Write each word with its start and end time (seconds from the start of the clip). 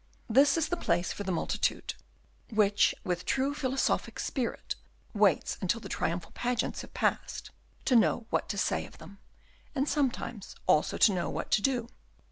This 0.27 0.57
is 0.57 0.69
the 0.69 0.77
place 0.77 1.13
for 1.13 1.21
the 1.23 1.31
multitude, 1.31 1.93
which 2.49 2.95
with 3.03 3.23
true 3.23 3.53
philosophic 3.53 4.19
spirit, 4.19 4.73
waits 5.13 5.59
until 5.61 5.79
the 5.79 5.89
triumphal 5.89 6.31
pageants 6.31 6.81
have 6.81 6.95
passed, 6.95 7.51
to 7.85 7.95
know 7.95 8.25
what 8.31 8.49
to 8.49 8.57
say 8.57 8.87
of 8.87 8.97
them, 8.97 9.19
and 9.75 9.87
sometimes 9.87 10.55
also 10.65 10.97
to 10.97 11.13
know 11.13 11.29
what 11.29 11.51
to 11.51 11.61
do. 11.61 11.87